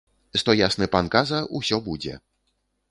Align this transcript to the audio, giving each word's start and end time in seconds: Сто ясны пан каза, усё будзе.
Сто 0.41 0.55
ясны 0.61 0.87
пан 0.95 1.11
каза, 1.17 1.43
усё 1.61 1.81
будзе. 1.91 2.21